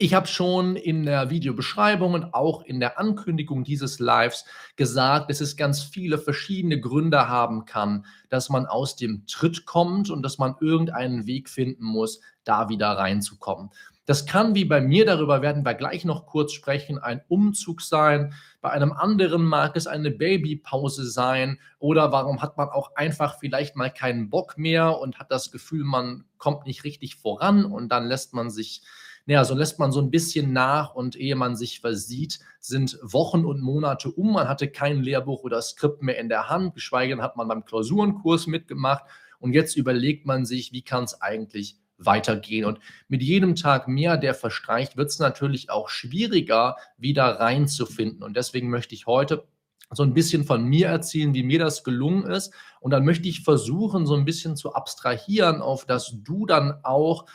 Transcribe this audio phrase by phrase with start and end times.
[0.00, 4.44] Ich habe schon in der Videobeschreibung und auch in der Ankündigung dieses Lives
[4.76, 10.08] gesagt, dass es ganz viele verschiedene Gründe haben kann, dass man aus dem Tritt kommt
[10.08, 13.70] und dass man irgendeinen Weg finden muss, da wieder reinzukommen.
[14.06, 18.32] Das kann wie bei mir, darüber werden wir gleich noch kurz sprechen, ein Umzug sein.
[18.60, 21.58] Bei einem anderen mag es eine Babypause sein.
[21.80, 25.82] Oder warum hat man auch einfach vielleicht mal keinen Bock mehr und hat das Gefühl,
[25.82, 28.82] man kommt nicht richtig voran und dann lässt man sich
[29.28, 33.44] naja, so lässt man so ein bisschen nach und ehe man sich versieht, sind Wochen
[33.44, 34.32] und Monate um.
[34.32, 37.66] Man hatte kein Lehrbuch oder Skript mehr in der Hand, geschweige denn hat man beim
[37.66, 39.04] Klausurenkurs mitgemacht.
[39.38, 42.64] Und jetzt überlegt man sich, wie kann es eigentlich weitergehen.
[42.64, 42.78] Und
[43.08, 48.22] mit jedem Tag mehr, der verstreicht, wird es natürlich auch schwieriger, wieder reinzufinden.
[48.22, 49.46] Und deswegen möchte ich heute
[49.90, 52.54] so ein bisschen von mir erzählen, wie mir das gelungen ist.
[52.80, 57.26] Und dann möchte ich versuchen, so ein bisschen zu abstrahieren, auf dass du dann auch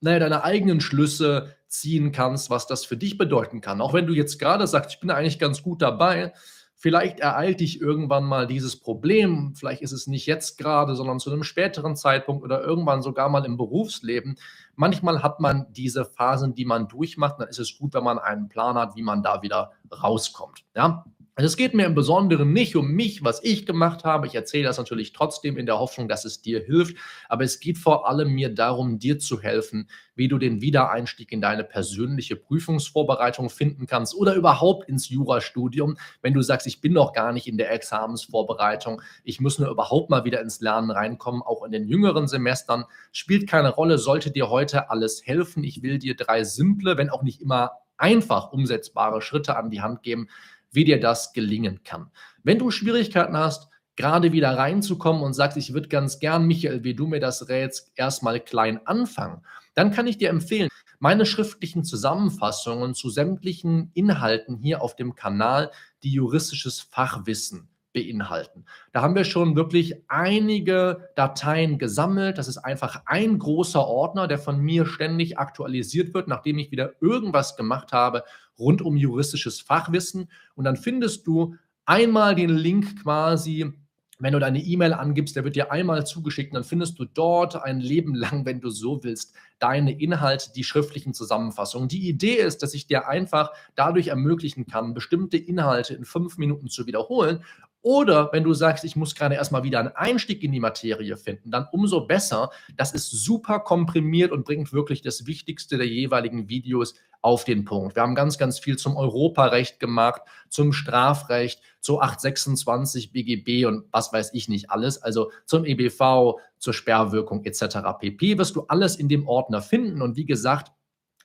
[0.00, 3.80] naja, deine eigenen Schlüsse ziehen kannst, was das für dich bedeuten kann.
[3.80, 6.32] Auch wenn du jetzt gerade sagst, ich bin eigentlich ganz gut dabei,
[6.78, 9.54] vielleicht ereilt dich irgendwann mal dieses Problem.
[9.56, 13.44] Vielleicht ist es nicht jetzt gerade, sondern zu einem späteren Zeitpunkt oder irgendwann sogar mal
[13.44, 14.38] im Berufsleben.
[14.76, 17.40] Manchmal hat man diese Phasen, die man durchmacht.
[17.40, 20.64] Dann ist es gut, wenn man einen Plan hat, wie man da wieder rauskommt.
[20.74, 21.04] Ja?
[21.38, 24.26] Also es geht mir im Besonderen nicht um mich, was ich gemacht habe.
[24.26, 26.96] Ich erzähle das natürlich trotzdem in der Hoffnung, dass es dir hilft.
[27.28, 31.40] Aber es geht vor allem mir darum, dir zu helfen, wie du den Wiedereinstieg in
[31.40, 37.12] deine persönliche Prüfungsvorbereitung finden kannst oder überhaupt ins Jurastudium, wenn du sagst, ich bin noch
[37.12, 41.62] gar nicht in der Examensvorbereitung, ich muss nur überhaupt mal wieder ins Lernen reinkommen, auch
[41.62, 42.84] in den jüngeren Semestern.
[43.12, 45.62] Spielt keine Rolle, sollte dir heute alles helfen.
[45.62, 50.02] Ich will dir drei simple, wenn auch nicht immer einfach umsetzbare Schritte an die Hand
[50.02, 50.28] geben,
[50.70, 52.10] wie dir das gelingen kann.
[52.42, 56.94] Wenn du Schwierigkeiten hast, gerade wieder reinzukommen und sagst, ich würde ganz gern, Michael, wie
[56.94, 59.42] du mir das rätst, erstmal klein anfangen,
[59.74, 60.68] dann kann ich dir empfehlen,
[61.00, 65.70] meine schriftlichen Zusammenfassungen zu sämtlichen Inhalten hier auf dem Kanal,
[66.02, 68.66] die juristisches Fachwissen beinhalten.
[68.92, 72.38] Da haben wir schon wirklich einige Dateien gesammelt.
[72.38, 76.92] Das ist einfach ein großer Ordner, der von mir ständig aktualisiert wird, nachdem ich wieder
[77.00, 78.24] irgendwas gemacht habe
[78.58, 80.30] rund um juristisches Fachwissen.
[80.54, 81.54] Und dann findest du
[81.86, 83.72] einmal den Link quasi
[84.20, 87.80] wenn du deine E-Mail angibst, der wird dir einmal zugeschickt, dann findest du dort ein
[87.80, 91.88] Leben lang, wenn du so willst, deine Inhalte, die schriftlichen Zusammenfassungen.
[91.88, 96.68] Die Idee ist, dass ich dir einfach dadurch ermöglichen kann, bestimmte Inhalte in fünf Minuten
[96.68, 97.44] zu wiederholen
[97.82, 101.50] oder wenn du sagst, ich muss gerade erstmal wieder einen Einstieg in die Materie finden,
[101.50, 102.50] dann umso besser.
[102.76, 107.96] Das ist super komprimiert und bringt wirklich das Wichtigste der jeweiligen Videos auf den Punkt.
[107.96, 114.12] Wir haben ganz, ganz viel zum Europarecht gemacht, zum Strafrecht, zu 826 BGB und was
[114.12, 117.78] weiß ich nicht alles, also zum EBV, zur Sperrwirkung etc.
[117.98, 118.38] pp.
[118.38, 120.72] wirst du alles in dem Ordner finden und wie gesagt,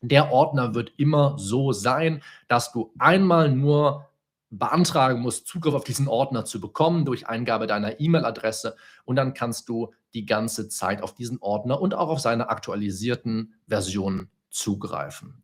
[0.01, 4.09] der Ordner wird immer so sein, dass du einmal nur
[4.57, 8.75] beantragen musst, Zugriff auf diesen Ordner zu bekommen durch Eingabe deiner E-Mail-Adresse
[9.05, 13.53] und dann kannst du die ganze Zeit auf diesen Ordner und auch auf seine aktualisierten
[13.67, 15.41] Versionen zugreifen.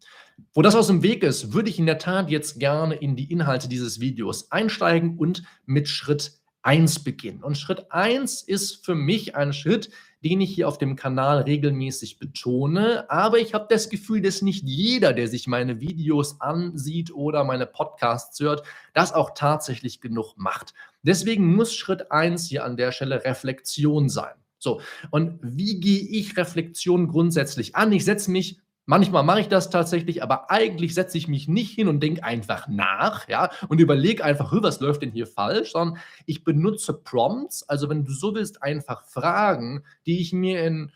[0.54, 3.32] Wo das aus dem Weg ist, würde ich in der Tat jetzt gerne in die
[3.32, 7.44] Inhalte dieses Videos einsteigen und mit Schritt 1 beginnen.
[7.44, 9.90] Und Schritt 1 ist für mich ein Schritt,
[10.24, 13.10] den ich hier auf dem Kanal regelmäßig betone.
[13.10, 17.66] Aber ich habe das Gefühl, dass nicht jeder, der sich meine Videos ansieht oder meine
[17.66, 18.64] Podcasts hört,
[18.94, 20.74] das auch tatsächlich genug macht.
[21.04, 24.34] Deswegen muss Schritt 1 hier an der Stelle Reflexion sein.
[24.58, 24.82] So,
[25.12, 27.94] und wie gehe ich Reflexion grundsätzlich an?
[27.94, 31.88] Ich setze mich Manchmal mache ich das tatsächlich, aber eigentlich setze ich mich nicht hin
[31.88, 36.44] und denke einfach nach, ja, und überlege einfach, was läuft denn hier falsch, sondern ich
[36.44, 40.92] benutze Prompts, also wenn du so willst, einfach Fragen, die ich mir in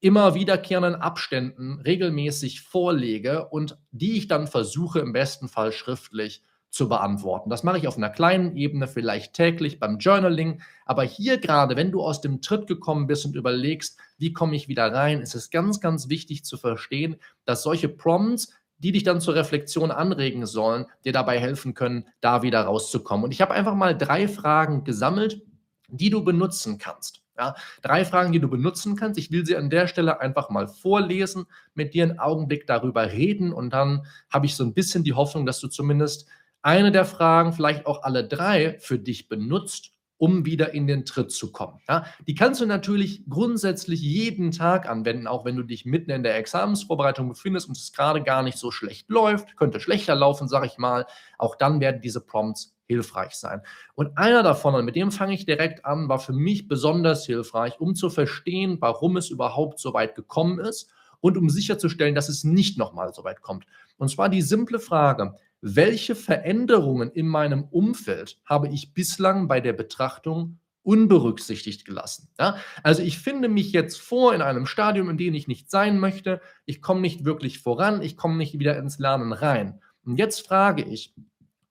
[0.00, 6.90] immer wiederkehrenden Abständen regelmäßig vorlege und die ich dann versuche, im besten Fall schriftlich zu
[6.90, 7.48] beantworten.
[7.48, 10.60] Das mache ich auf einer kleinen Ebene, vielleicht täglich beim Journaling.
[10.84, 14.68] Aber hier gerade, wenn du aus dem Tritt gekommen bist und überlegst, wie komme ich
[14.68, 19.20] wieder rein, ist es ganz, ganz wichtig zu verstehen, dass solche Prompts, die dich dann
[19.20, 23.24] zur Reflexion anregen sollen, dir dabei helfen können, da wieder rauszukommen.
[23.24, 25.42] Und ich habe einfach mal drei Fragen gesammelt,
[25.88, 27.22] die du benutzen kannst.
[27.38, 29.16] Ja, drei Fragen, die du benutzen kannst.
[29.16, 33.52] Ich will sie an der Stelle einfach mal vorlesen, mit dir einen Augenblick darüber reden
[33.52, 36.26] und dann habe ich so ein bisschen die Hoffnung, dass du zumindest
[36.62, 41.30] eine der Fragen, vielleicht auch alle drei für dich benutzt, um wieder in den Tritt
[41.30, 41.80] zu kommen.
[41.88, 46.22] Ja, die kannst du natürlich grundsätzlich jeden Tag anwenden, auch wenn du dich mitten in
[46.22, 50.66] der Examensvorbereitung befindest und es gerade gar nicht so schlecht läuft, könnte schlechter laufen, sage
[50.66, 51.06] ich mal.
[51.38, 53.62] Auch dann werden diese Prompts hilfreich sein.
[53.94, 57.78] Und einer davon, und mit dem fange ich direkt an, war für mich besonders hilfreich,
[57.80, 60.90] um zu verstehen, warum es überhaupt so weit gekommen ist
[61.20, 63.66] und um sicherzustellen, dass es nicht nochmal so weit kommt.
[63.98, 69.72] Und zwar die simple Frage, welche Veränderungen in meinem Umfeld habe ich bislang bei der
[69.72, 72.30] Betrachtung unberücksichtigt gelassen.
[72.38, 72.56] Ja?
[72.82, 76.40] Also ich finde mich jetzt vor in einem Stadium, in dem ich nicht sein möchte.
[76.64, 79.82] Ich komme nicht wirklich voran, ich komme nicht wieder ins Lernen rein.
[80.04, 81.14] Und jetzt frage ich,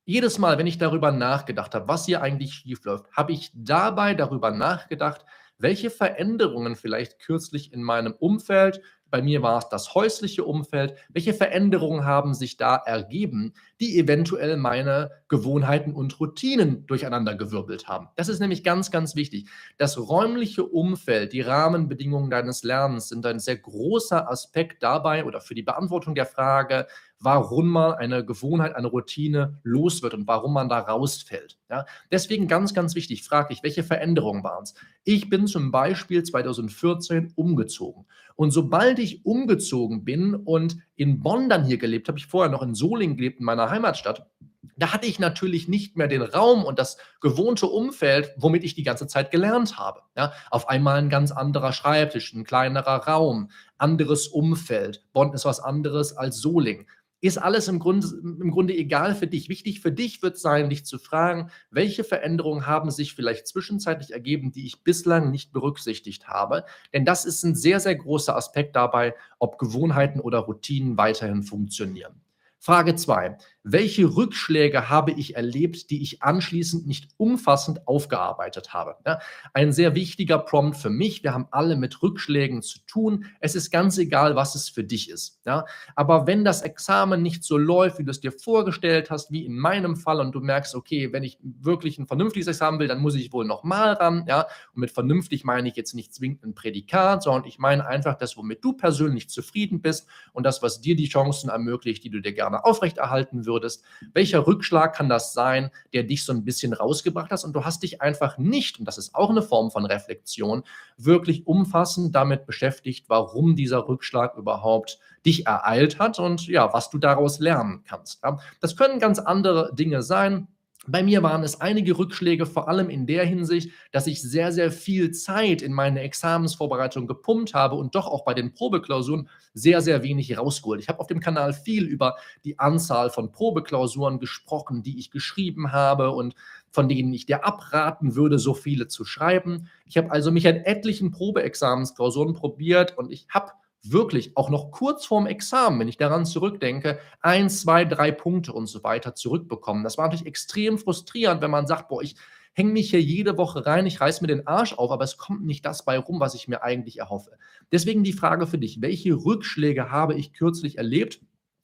[0.06, 4.52] jedes Mal, wenn ich darüber nachgedacht habe, was hier eigentlich schiefläuft, habe ich dabei darüber
[4.52, 5.26] nachgedacht,
[5.58, 10.96] welche Veränderungen vielleicht kürzlich in meinem Umfeld, bei mir war es das häusliche Umfeld.
[11.10, 18.10] Welche Veränderungen haben sich da ergeben, die eventuell meine Gewohnheiten und Routinen durcheinandergewirbelt haben?
[18.16, 19.50] Das ist nämlich ganz, ganz wichtig.
[19.78, 25.56] Das räumliche Umfeld, die Rahmenbedingungen deines Lernens sind ein sehr großer Aspekt dabei oder für
[25.56, 26.88] die Beantwortung der Frage,
[27.20, 31.58] warum mal eine Gewohnheit, eine Routine los wird und warum man da rausfällt.
[31.70, 31.86] Ja?
[32.12, 34.76] Deswegen ganz, ganz wichtig, frage ich, welche Veränderungen waren es?
[35.04, 38.06] Ich bin zum Beispiel 2014 umgezogen.
[38.36, 42.62] Und sobald ich umgezogen bin und in Bonn dann hier gelebt habe, ich vorher noch
[42.62, 44.28] in Solingen gelebt, in meiner Heimatstadt,
[44.76, 48.84] da hatte ich natürlich nicht mehr den Raum und das gewohnte Umfeld, womit ich die
[48.84, 50.02] ganze Zeit gelernt habe.
[50.16, 55.04] Ja, auf einmal ein ganz anderer Schreibtisch, ein kleinerer Raum, anderes Umfeld.
[55.14, 56.86] Bonn ist was anderes als Solingen
[57.20, 59.50] ist alles im Grunde, im Grunde egal für dich.
[59.50, 64.52] Wichtig für dich wird sein, dich zu fragen, welche Veränderungen haben sich vielleicht zwischenzeitlich ergeben,
[64.52, 66.66] die ich bislang nicht berücksichtigt habe.
[66.94, 72.22] Denn das ist ein sehr, sehr großer Aspekt dabei, ob Gewohnheiten oder Routinen weiterhin funktionieren.
[72.60, 73.38] Frage 2.
[73.70, 78.96] Welche Rückschläge habe ich erlebt, die ich anschließend nicht umfassend aufgearbeitet habe?
[79.06, 79.20] Ja,
[79.54, 81.22] ein sehr wichtiger Prompt für mich.
[81.22, 83.26] Wir haben alle mit Rückschlägen zu tun.
[83.42, 85.42] Es ist ganz egal, was es für dich ist.
[85.46, 85.66] Ja,
[85.96, 89.58] aber wenn das Examen nicht so läuft, wie du es dir vorgestellt hast, wie in
[89.58, 93.16] meinem Fall, und du merkst, okay, wenn ich wirklich ein vernünftiges Examen will, dann muss
[93.16, 94.24] ich wohl nochmal ran.
[94.30, 98.16] Ja, und mit vernünftig meine ich jetzt nicht zwingend ein Prädikat, sondern ich meine einfach
[98.16, 102.22] das, womit du persönlich zufrieden bist und das, was dir die Chancen ermöglicht, die du
[102.22, 103.84] dir gerne aufrechterhalten würdest würdest,
[104.14, 107.82] welcher Rückschlag kann das sein, der dich so ein bisschen rausgebracht hat und du hast
[107.82, 110.64] dich einfach nicht, und das ist auch eine Form von Reflexion,
[110.98, 117.00] wirklich umfassend damit beschäftigt, warum dieser Rückschlag überhaupt dich ereilt hat und ja, was du
[117.00, 118.22] daraus lernen kannst.
[118.62, 120.48] Das können ganz andere Dinge sein.
[120.90, 124.72] Bei mir waren es einige Rückschläge, vor allem in der Hinsicht, dass ich sehr, sehr
[124.72, 130.02] viel Zeit in meine Examensvorbereitung gepumpt habe und doch auch bei den Probeklausuren sehr, sehr
[130.02, 130.80] wenig rausgeholt.
[130.80, 135.74] Ich habe auf dem Kanal viel über die Anzahl von Probeklausuren gesprochen, die ich geschrieben
[135.74, 136.36] habe und
[136.72, 139.70] von denen ich dir abraten würde, so viele zu schreiben.
[139.86, 143.52] Ich habe also mich an etlichen Probeexamensklausuren probiert und ich habe
[143.92, 148.68] wirklich auch noch kurz vorm Examen, wenn ich daran zurückdenke, ein, zwei, drei Punkte und
[148.68, 149.84] so weiter zurückbekommen.
[149.84, 152.16] Das war natürlich extrem frustrierend, wenn man sagt, boah, ich
[152.54, 155.46] hänge mich hier jede Woche rein, ich reiß mir den Arsch auf, aber es kommt
[155.46, 157.38] nicht das bei rum, was ich mir eigentlich erhoffe.
[157.72, 161.20] Deswegen die Frage für dich, welche Rückschläge habe ich kürzlich erlebt?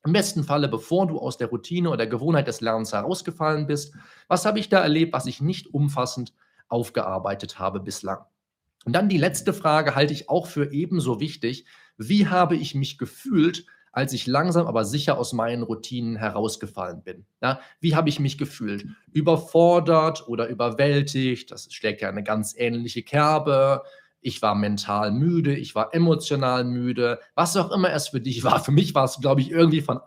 [0.06, 3.96] Im besten Falle, bevor du aus der Routine oder der Gewohnheit des Lernens herausgefallen bist.
[4.28, 6.34] Was habe ich da erlebt, was ich nicht umfassend
[6.68, 8.20] aufgearbeitet habe bislang?
[8.86, 11.66] Und dann die letzte Frage halte ich auch für ebenso wichtig.
[11.98, 17.26] Wie habe ich mich gefühlt, als ich langsam aber sicher aus meinen Routinen herausgefallen bin?
[17.42, 18.86] Ja, wie habe ich mich gefühlt?
[19.12, 21.52] Überfordert oder überwältigt?
[21.52, 23.84] Das schlägt ja eine ganz ähnliche Kerbe.
[24.20, 28.64] Ich war mental müde, ich war emotional müde, was auch immer es für dich war.
[28.64, 30.00] Für mich war es, glaube ich, irgendwie von,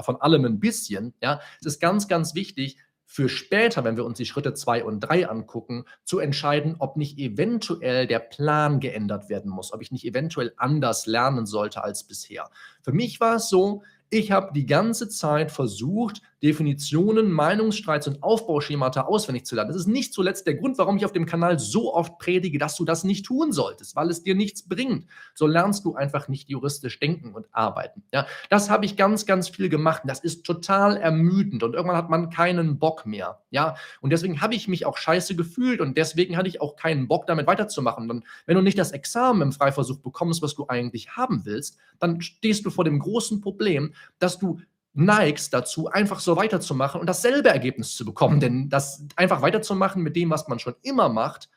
[0.00, 1.12] von allem ein bisschen.
[1.22, 2.78] Ja, es ist ganz, ganz wichtig,
[3.14, 7.16] für später, wenn wir uns die Schritte 2 und 3 angucken, zu entscheiden, ob nicht
[7.16, 12.50] eventuell der Plan geändert werden muss, ob ich nicht eventuell anders lernen sollte als bisher.
[12.82, 19.00] Für mich war es so, ich habe die ganze Zeit versucht, Definitionen, Meinungsstreits und Aufbauschemata
[19.00, 19.70] auswendig zu lernen.
[19.70, 22.76] Das ist nicht zuletzt der Grund, warum ich auf dem Kanal so oft predige, dass
[22.76, 25.06] du das nicht tun solltest, weil es dir nichts bringt.
[25.34, 28.02] So lernst du einfach nicht juristisch denken und arbeiten.
[28.12, 30.02] Ja, das habe ich ganz, ganz viel gemacht.
[30.04, 33.40] das ist total ermüdend und irgendwann hat man keinen Bock mehr.
[33.50, 37.08] Ja, und deswegen habe ich mich auch scheiße gefühlt und deswegen hatte ich auch keinen
[37.08, 38.10] Bock, damit weiterzumachen.
[38.10, 42.20] Und wenn du nicht das Examen im Freiversuch bekommst, was du eigentlich haben willst, dann
[42.20, 44.60] stehst du vor dem großen Problem, dass du
[44.94, 48.40] neigst dazu, einfach so weiterzumachen und dasselbe Ergebnis zu bekommen.
[48.40, 51.48] Denn das einfach weiterzumachen mit dem, was man schon immer macht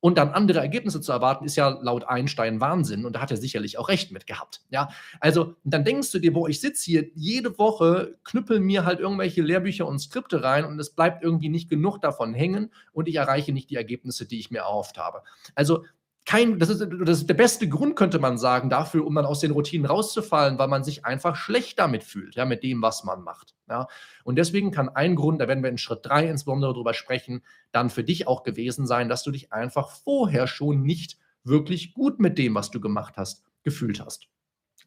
[0.00, 3.36] und dann andere Ergebnisse zu erwarten, ist ja laut Einstein Wahnsinn und da hat er
[3.36, 4.62] sicherlich auch recht mit gehabt.
[4.70, 4.88] Ja,
[5.20, 9.42] also dann denkst du dir, boah, ich sitze hier jede Woche, knüppel mir halt irgendwelche
[9.42, 13.52] Lehrbücher und Skripte rein und es bleibt irgendwie nicht genug davon hängen und ich erreiche
[13.52, 15.22] nicht die Ergebnisse, die ich mir erhofft habe.
[15.54, 15.84] Also
[16.26, 19.38] kein, das ist, das ist der beste Grund, könnte man sagen, dafür, um dann aus
[19.38, 23.22] den Routinen rauszufallen, weil man sich einfach schlecht damit fühlt, ja, mit dem, was man
[23.22, 23.54] macht.
[23.68, 23.86] Ja.
[24.24, 27.90] Und deswegen kann ein Grund, da werden wir in Schritt 3 insbesondere drüber sprechen, dann
[27.90, 32.38] für dich auch gewesen sein, dass du dich einfach vorher schon nicht wirklich gut mit
[32.38, 34.26] dem, was du gemacht hast, gefühlt hast.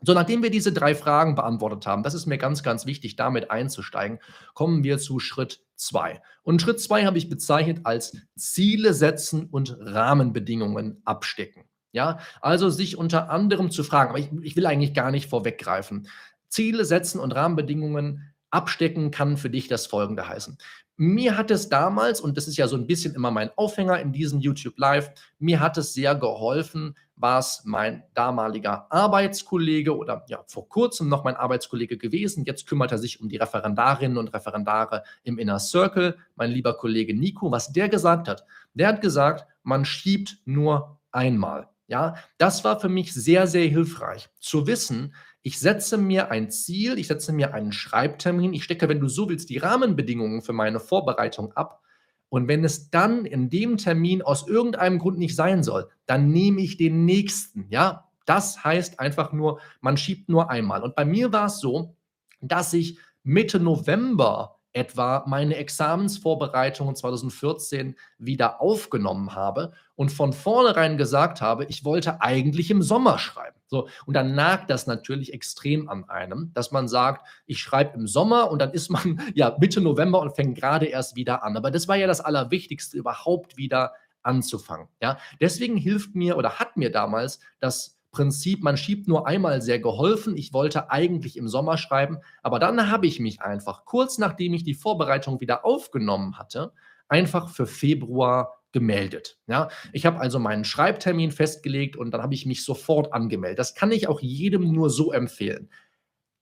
[0.01, 3.49] So, nachdem wir diese drei Fragen beantwortet haben, das ist mir ganz, ganz wichtig, damit
[3.49, 4.19] einzusteigen,
[4.53, 6.21] kommen wir zu Schritt zwei.
[6.43, 11.63] Und Schritt zwei habe ich bezeichnet als Ziele setzen und Rahmenbedingungen abstecken.
[11.91, 16.07] Ja, also sich unter anderem zu fragen, aber ich, ich will eigentlich gar nicht vorweggreifen.
[16.47, 20.57] Ziele setzen und Rahmenbedingungen abstecken kann für dich das Folgende heißen.
[20.97, 24.11] Mir hat es damals, und das ist ja so ein bisschen immer mein Aufhänger in
[24.11, 30.67] diesem YouTube Live, mir hat es sehr geholfen, was mein damaliger Arbeitskollege oder ja vor
[30.67, 32.45] kurzem noch mein Arbeitskollege gewesen.
[32.45, 37.13] Jetzt kümmert er sich um die Referendarinnen und Referendare im Inner Circle, mein lieber Kollege
[37.13, 38.45] Nico, was der gesagt hat.
[38.73, 41.69] Der hat gesagt, man schiebt nur einmal.
[41.87, 46.97] Ja, das war für mich sehr, sehr hilfreich zu wissen, ich setze mir ein Ziel,
[46.97, 50.79] ich setze mir einen Schreibtermin, ich stecke, wenn du so willst, die Rahmenbedingungen für meine
[50.79, 51.81] Vorbereitung ab.
[52.27, 56.61] Und wenn es dann in dem Termin aus irgendeinem Grund nicht sein soll, dann nehme
[56.61, 57.65] ich den nächsten.
[57.69, 60.83] Ja, das heißt einfach nur, man schiebt nur einmal.
[60.83, 61.95] Und bei mir war es so,
[62.41, 71.41] dass ich Mitte November etwa meine Examensvorbereitungen 2014 wieder aufgenommen habe und von vornherein gesagt
[71.41, 73.59] habe, ich wollte eigentlich im Sommer schreiben.
[73.67, 78.07] So, und dann nagt das natürlich extrem an einem, dass man sagt, ich schreibe im
[78.07, 81.57] Sommer und dann ist man ja Mitte November und fängt gerade erst wieder an.
[81.57, 83.91] Aber das war ja das Allerwichtigste, überhaupt wieder
[84.23, 84.87] anzufangen.
[85.01, 89.79] Ja, deswegen hilft mir oder hat mir damals das Prinzip, man schiebt nur einmal sehr
[89.79, 90.37] geholfen.
[90.37, 94.63] Ich wollte eigentlich im Sommer schreiben, aber dann habe ich mich einfach kurz nachdem ich
[94.63, 96.71] die Vorbereitung wieder aufgenommen hatte,
[97.09, 99.37] einfach für Februar gemeldet.
[99.47, 103.59] Ja, ich habe also meinen Schreibtermin festgelegt und dann habe ich mich sofort angemeldet.
[103.59, 105.69] Das kann ich auch jedem nur so empfehlen.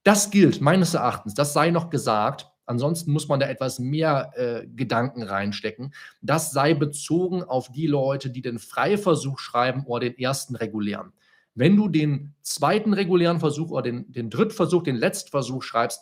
[0.03, 2.47] Das gilt meines Erachtens, das sei noch gesagt.
[2.65, 5.93] Ansonsten muss man da etwas mehr äh, Gedanken reinstecken.
[6.21, 11.13] Das sei bezogen auf die Leute, die den Freiversuch schreiben oder den ersten regulären.
[11.55, 16.01] Wenn du den zweiten regulären Versuch oder den, den Drittversuch, den Letztversuch schreibst,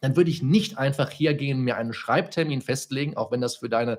[0.00, 3.98] dann würde ich nicht einfach hergehen, mir einen Schreibtermin festlegen, auch wenn das für deine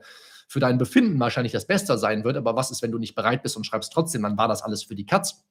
[0.52, 2.36] für dein Befinden wahrscheinlich das Beste sein wird.
[2.36, 4.84] Aber was ist, wenn du nicht bereit bist und schreibst trotzdem, dann war das alles
[4.84, 5.46] für die Katz.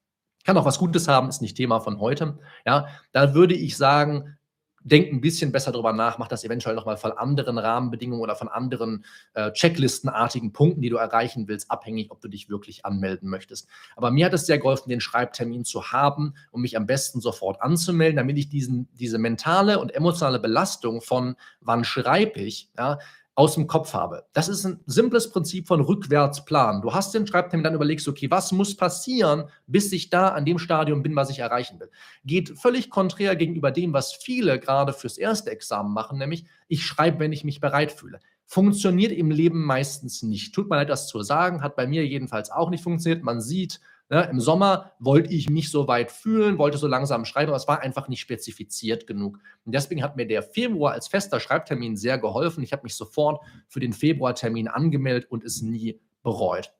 [0.45, 2.37] Kann auch was Gutes haben, ist nicht Thema von heute.
[2.67, 4.37] Ja, da würde ich sagen,
[4.83, 8.47] denk ein bisschen besser drüber nach, mach das eventuell nochmal von anderen Rahmenbedingungen oder von
[8.47, 9.03] anderen
[9.33, 13.67] äh, Checklistenartigen Punkten, die du erreichen willst, abhängig, ob du dich wirklich anmelden möchtest.
[13.95, 17.59] Aber mir hat es sehr geholfen, den Schreibtermin zu haben und mich am besten sofort
[17.61, 22.99] anzumelden, damit ich diesen, diese mentale und emotionale Belastung von wann schreibe ich, ja,
[23.35, 24.25] aus dem Kopf habe.
[24.33, 26.81] Das ist ein simples Prinzip von Rückwärtsplan.
[26.81, 30.45] Du hast den Schreibtermin, dann überlegst du, okay, was muss passieren, bis ich da an
[30.45, 31.89] dem Stadium bin, was ich erreichen will.
[32.25, 37.19] Geht völlig konträr gegenüber dem, was viele gerade fürs erste Examen machen, nämlich ich schreibe,
[37.19, 38.19] wenn ich mich bereit fühle.
[38.45, 40.53] Funktioniert im Leben meistens nicht.
[40.53, 43.23] Tut mir leid, das zu sagen, hat bei mir jedenfalls auch nicht funktioniert.
[43.23, 43.79] Man sieht,
[44.11, 47.69] Ne, Im Sommer wollte ich mich so weit fühlen, wollte so langsam schreiben, aber es
[47.69, 49.39] war einfach nicht spezifiziert genug.
[49.63, 52.61] Und deswegen hat mir der Februar als fester Schreibtermin sehr geholfen.
[52.61, 56.73] Ich habe mich sofort für den Februartermin angemeldet und es nie bereut.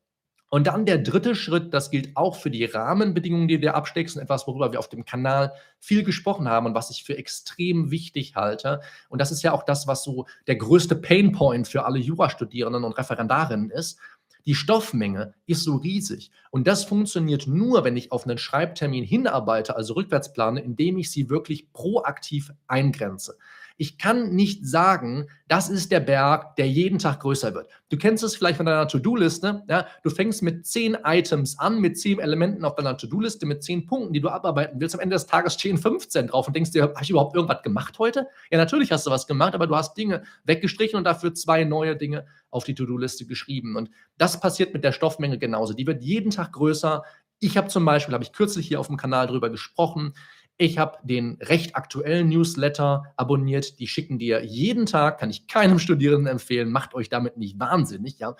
[0.49, 4.23] Und dann der dritte Schritt, das gilt auch für die Rahmenbedingungen, die du absteckst, und
[4.23, 8.35] etwas, worüber wir auf dem Kanal viel gesprochen haben und was ich für extrem wichtig
[8.35, 8.81] halte.
[9.07, 12.97] Und das ist ja auch das, was so der größte Painpoint für alle Jurastudierenden und
[12.97, 13.97] Referendarinnen ist.
[14.45, 16.31] Die Stoffmenge ist so riesig.
[16.49, 21.11] Und das funktioniert nur, wenn ich auf einen Schreibtermin hinarbeite, also rückwärts plane, indem ich
[21.11, 23.37] sie wirklich proaktiv eingrenze.
[23.81, 27.67] Ich kann nicht sagen, das ist der Berg, der jeden Tag größer wird.
[27.89, 29.63] Du kennst es vielleicht von deiner To-Do-Liste.
[29.67, 29.87] Ja?
[30.03, 34.13] Du fängst mit zehn Items an, mit zehn Elementen auf deiner To-Do-Liste, mit zehn Punkten,
[34.13, 34.93] die du abarbeiten willst.
[34.93, 37.97] Am Ende des Tages stehen 15 drauf und denkst dir, habe ich überhaupt irgendwas gemacht
[37.97, 38.27] heute?
[38.51, 41.95] Ja, natürlich hast du was gemacht, aber du hast Dinge weggestrichen und dafür zwei neue
[41.95, 43.77] Dinge auf die To-Do-Liste geschrieben.
[43.77, 45.73] Und das passiert mit der Stoffmenge genauso.
[45.73, 47.01] Die wird jeden Tag größer.
[47.39, 50.13] Ich habe zum Beispiel, habe ich kürzlich hier auf dem Kanal drüber gesprochen,
[50.61, 53.79] ich habe den recht aktuellen Newsletter abonniert.
[53.79, 58.19] Die schicken dir jeden Tag, kann ich keinem Studierenden empfehlen, macht euch damit nicht wahnsinnig,
[58.19, 58.35] ja.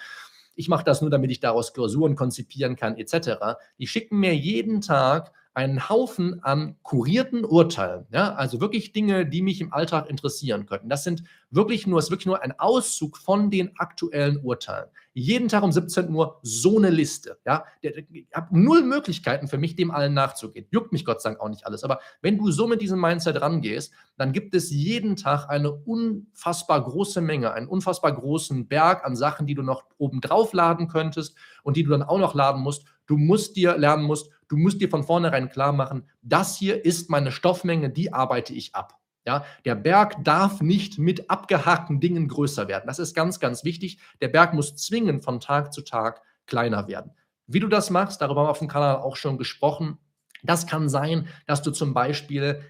[0.54, 3.58] Ich mache das nur, damit ich daraus Klausuren konzipieren kann, etc.
[3.80, 8.06] Die schicken mir jeden Tag einen Haufen an kurierten Urteilen.
[8.12, 8.34] Ja?
[8.36, 10.88] Also wirklich Dinge, die mich im Alltag interessieren könnten.
[10.88, 14.88] Das sind wirklich nur, ist wirklich nur ein Auszug von den aktuellen Urteilen.
[15.14, 17.38] Jeden Tag um 17 Uhr so eine Liste.
[17.46, 17.66] Ja?
[17.82, 20.68] Ich habe null Möglichkeiten für mich, dem allen nachzugehen.
[20.72, 21.84] Juckt mich Gott sei Dank auch nicht alles.
[21.84, 26.82] Aber wenn du so mit diesem Mindset rangehst, dann gibt es jeden Tag eine unfassbar
[26.82, 31.36] große Menge, einen unfassbar großen Berg an Sachen, die du noch oben drauf laden könntest
[31.64, 32.86] und die du dann auch noch laden musst.
[33.06, 37.10] Du musst dir lernen musst, Du musst dir von vornherein klar machen, das hier ist
[37.10, 39.00] meine Stoffmenge, die arbeite ich ab.
[39.26, 42.84] Ja, der Berg darf nicht mit abgehackten Dingen größer werden.
[42.86, 44.00] Das ist ganz, ganz wichtig.
[44.20, 47.14] Der Berg muss zwingend von Tag zu Tag kleiner werden.
[47.48, 50.00] Wie du das machst, darüber haben wir auf dem Kanal auch schon gesprochen.
[50.44, 52.62] Das kann sein, dass du zum Beispiel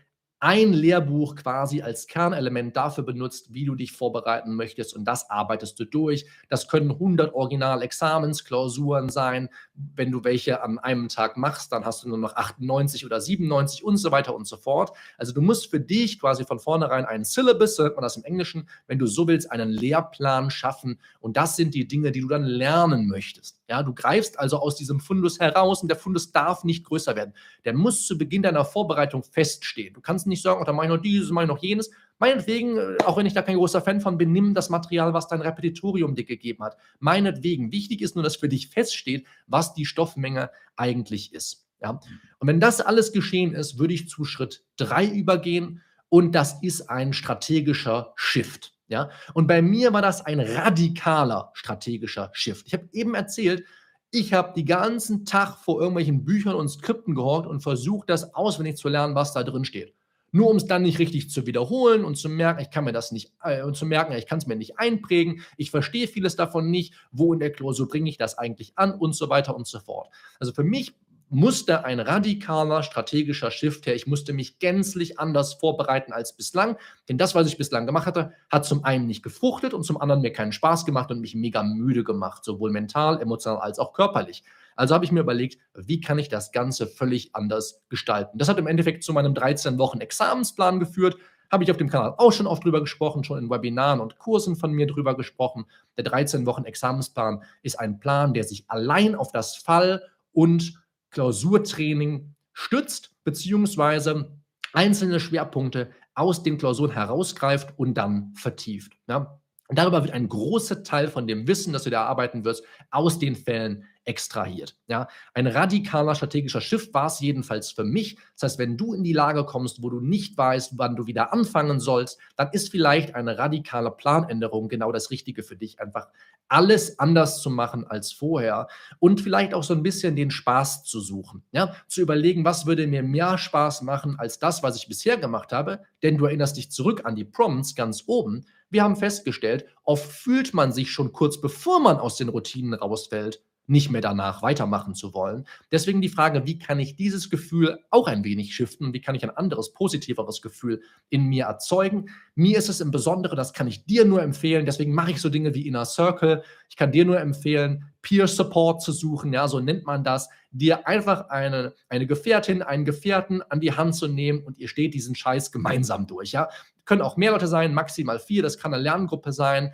[0.43, 5.79] ein Lehrbuch quasi als Kernelement dafür benutzt, wie du dich vorbereiten möchtest und das arbeitest
[5.79, 6.25] du durch.
[6.49, 9.49] Das können 100 Original-Examensklausuren sein.
[9.75, 13.83] Wenn du welche an einem Tag machst, dann hast du nur noch 98 oder 97
[13.83, 14.97] und so weiter und so fort.
[15.19, 18.23] Also du musst für dich quasi von vornherein einen Syllabus, so nennt man das im
[18.23, 22.27] Englischen, wenn du so willst, einen Lehrplan schaffen und das sind die Dinge, die du
[22.27, 23.61] dann lernen möchtest.
[23.69, 27.33] Ja, du greifst also aus diesem Fundus heraus und der Fundus darf nicht größer werden.
[27.63, 29.93] Der muss zu Beginn deiner Vorbereitung feststehen.
[29.93, 31.91] Du kannst nicht sagen, oh, dann mache ich noch dieses, mache ich noch jenes.
[32.17, 35.27] Meinetwegen, äh, auch wenn ich da kein großer Fan von bin, nimm das Material, was
[35.27, 36.77] dein Repetitorium dir gegeben hat.
[36.99, 37.71] Meinetwegen.
[37.71, 41.67] Wichtig ist nur, dass für dich feststeht, was die Stoffmenge eigentlich ist.
[41.81, 41.99] Ja?
[42.39, 46.89] Und wenn das alles geschehen ist, würde ich zu Schritt 3 übergehen und das ist
[46.89, 48.73] ein strategischer Shift.
[48.87, 49.09] Ja?
[49.33, 52.67] Und bei mir war das ein radikaler strategischer Shift.
[52.67, 53.65] Ich habe eben erzählt,
[54.11, 58.75] ich habe den ganzen Tag vor irgendwelchen Büchern und Skripten gehorcht und versucht, das auswendig
[58.75, 59.95] zu lernen, was da drin steht.
[60.31, 63.11] Nur um es dann nicht richtig zu wiederholen und zu merken, ich kann mir das
[63.11, 66.71] nicht, äh, und zu merken, ich kann es mir nicht einprägen, ich verstehe vieles davon
[66.71, 69.79] nicht, wo in der Klausur bringe ich das eigentlich an und so weiter und so
[69.79, 70.09] fort.
[70.39, 70.93] Also für mich
[71.31, 73.95] musste ein radikaler strategischer Shift her.
[73.95, 76.77] Ich musste mich gänzlich anders vorbereiten als bislang.
[77.07, 80.21] Denn das, was ich bislang gemacht hatte, hat zum einen nicht gefruchtet und zum anderen
[80.21, 84.43] mir keinen Spaß gemacht und mich mega müde gemacht, sowohl mental, emotional als auch körperlich.
[84.81, 88.39] Also habe ich mir überlegt, wie kann ich das Ganze völlig anders gestalten.
[88.39, 91.17] Das hat im Endeffekt zu meinem 13 Wochen Examensplan geführt.
[91.51, 94.55] Habe ich auf dem Kanal auch schon oft drüber gesprochen, schon in Webinaren und Kursen
[94.55, 95.65] von mir drüber gesprochen.
[95.97, 102.33] Der 13 Wochen Examensplan ist ein Plan, der sich allein auf das Fall und Klausurtraining
[102.51, 104.31] stützt, beziehungsweise
[104.73, 108.93] einzelne Schwerpunkte aus den Klausuren herausgreift und dann vertieft.
[109.07, 109.39] Ja?
[109.67, 113.19] Und darüber wird ein großer Teil von dem Wissen, das du da erarbeiten wirst, aus
[113.19, 114.75] den Fällen extrahiert.
[114.87, 118.17] Ja, ein radikaler strategischer Shift war es jedenfalls für mich.
[118.33, 121.33] Das heißt, wenn du in die Lage kommst, wo du nicht weißt, wann du wieder
[121.33, 125.79] anfangen sollst, dann ist vielleicht eine radikale Planänderung genau das Richtige für dich.
[125.79, 126.07] Einfach
[126.47, 128.67] alles anders zu machen als vorher
[128.99, 131.43] und vielleicht auch so ein bisschen den Spaß zu suchen.
[131.51, 135.53] Ja, zu überlegen, was würde mir mehr Spaß machen als das, was ich bisher gemacht
[135.53, 135.81] habe.
[136.03, 138.45] Denn du erinnerst dich zurück an die Prompts ganz oben.
[138.69, 143.41] Wir haben festgestellt, oft fühlt man sich schon kurz bevor man aus den Routinen rausfällt,
[143.71, 145.47] nicht mehr danach weitermachen zu wollen.
[145.71, 148.93] Deswegen die Frage, wie kann ich dieses Gefühl auch ein wenig shiften?
[148.93, 152.09] Wie kann ich ein anderes, positiveres Gefühl in mir erzeugen?
[152.35, 155.29] Mir ist es im Besonderen, das kann ich dir nur empfehlen, deswegen mache ich so
[155.29, 156.43] Dinge wie Inner Circle.
[156.69, 160.85] Ich kann dir nur empfehlen, Peer Support zu suchen, ja, so nennt man das, dir
[160.85, 165.15] einfach eine, eine Gefährtin, einen Gefährten an die Hand zu nehmen und ihr steht diesen
[165.15, 166.49] Scheiß gemeinsam durch, ja.
[166.83, 169.71] Können auch mehr Leute sein, maximal vier, das kann eine Lerngruppe sein.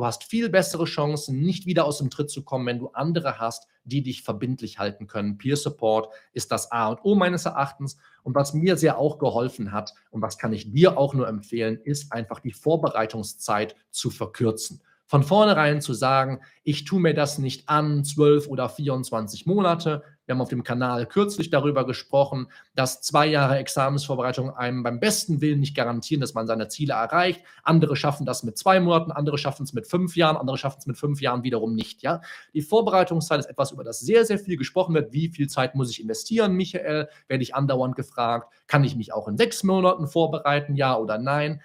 [0.00, 3.38] Du hast viel bessere Chancen, nicht wieder aus dem Tritt zu kommen, wenn du andere
[3.38, 5.36] hast, die dich verbindlich halten können.
[5.36, 7.98] Peer Support ist das A und O meines Erachtens.
[8.22, 11.78] Und was mir sehr auch geholfen hat und was kann ich dir auch nur empfehlen,
[11.84, 17.68] ist einfach die Vorbereitungszeit zu verkürzen von vornherein zu sagen, ich tue mir das nicht
[17.68, 20.04] an, 12 oder 24 Monate.
[20.24, 22.46] Wir haben auf dem Kanal kürzlich darüber gesprochen,
[22.76, 27.42] dass zwei Jahre Examensvorbereitung einem beim besten Willen nicht garantieren, dass man seine Ziele erreicht.
[27.64, 30.86] Andere schaffen das mit zwei Monaten, andere schaffen es mit fünf Jahren, andere schaffen es
[30.86, 32.02] mit fünf Jahren wiederum nicht.
[32.02, 32.20] Ja?
[32.54, 35.12] Die Vorbereitungszeit ist etwas, über das sehr, sehr viel gesprochen wird.
[35.12, 37.08] Wie viel Zeit muss ich investieren, Michael?
[37.26, 38.52] Werde ich andauernd gefragt.
[38.68, 41.60] Kann ich mich auch in sechs Monaten vorbereiten, ja oder nein?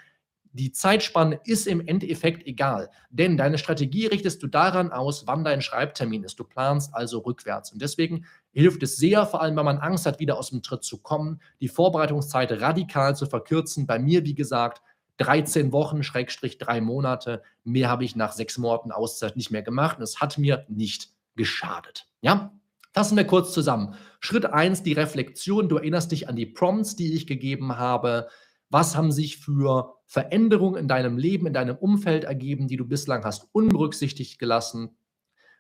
[0.56, 5.62] Die Zeitspanne ist im Endeffekt egal, denn deine Strategie richtest du daran aus, wann dein
[5.62, 6.40] Schreibtermin ist.
[6.40, 7.74] Du planst also rückwärts.
[7.74, 10.86] Und deswegen hilft es sehr, vor allem wenn man Angst hat, wieder aus dem Tritt
[10.86, 13.86] zu kommen, die Vorbereitungszeit radikal zu verkürzen.
[13.86, 14.82] Bei mir, wie gesagt,
[15.18, 17.44] 13 Wochen, Schrägstrich drei Monate.
[17.66, 21.10] Mehr habe ich nach sechs Monaten Auszeit nicht mehr gemacht und es hat mir nicht
[21.36, 22.08] geschadet.
[22.22, 22.54] Ja?
[22.94, 23.96] Fassen wir kurz zusammen.
[24.22, 25.68] Schritt 1, die Reflexion.
[25.68, 28.30] Du erinnerst dich an die Prompts, die ich gegeben habe.
[28.70, 33.24] Was haben sich für Veränderungen in deinem Leben, in deinem Umfeld ergeben, die du bislang
[33.24, 34.98] hast unberücksichtigt gelassen?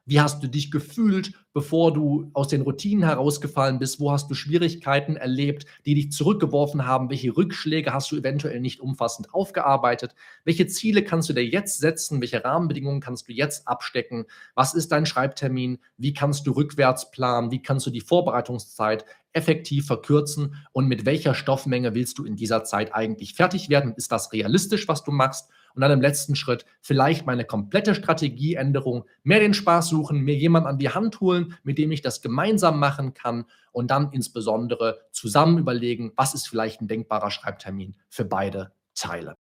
[0.07, 3.99] Wie hast du dich gefühlt, bevor du aus den Routinen herausgefallen bist?
[3.99, 7.09] Wo hast du Schwierigkeiten erlebt, die dich zurückgeworfen haben?
[7.09, 10.13] Welche Rückschläge hast du eventuell nicht umfassend aufgearbeitet?
[10.43, 12.21] Welche Ziele kannst du dir jetzt setzen?
[12.21, 14.25] Welche Rahmenbedingungen kannst du jetzt abstecken?
[14.53, 15.79] Was ist dein Schreibtermin?
[15.97, 17.49] Wie kannst du rückwärts planen?
[17.49, 20.55] Wie kannst du die Vorbereitungszeit effektiv verkürzen?
[20.71, 23.95] Und mit welcher Stoffmenge willst du in dieser Zeit eigentlich fertig werden?
[23.97, 25.49] Ist das realistisch, was du machst?
[25.75, 30.69] Und dann im letzten Schritt vielleicht meine komplette Strategieänderung, mehr den Spaß suchen, mir jemanden
[30.69, 35.57] an die Hand holen, mit dem ich das gemeinsam machen kann und dann insbesondere zusammen
[35.57, 39.35] überlegen, was ist vielleicht ein denkbarer Schreibtermin für beide Teile.